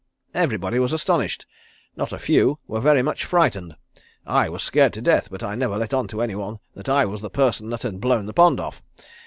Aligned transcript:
Everybody 0.33 0.79
was 0.79 0.93
astonished, 0.93 1.45
not 1.95 2.11
a 2.11 2.17
few 2.17 2.57
were 2.65 2.79
very 2.81 3.03
much 3.03 3.23
frightened. 3.23 3.75
I 4.25 4.49
was 4.49 4.63
scared 4.63 4.93
to 4.93 5.01
death 5.03 5.29
but 5.29 5.43
I 5.43 5.53
never 5.53 5.77
let 5.77 5.93
on 5.93 6.07
to 6.07 6.23
any 6.23 6.33
one 6.33 6.59
that 6.73 6.89
I 6.89 7.05
was 7.05 7.21
the 7.21 7.29
person 7.29 7.69
that 7.69 7.83
had 7.83 8.01
blown 8.01 8.25
the 8.25 8.33
pond 8.33 8.59
off. 8.59 8.81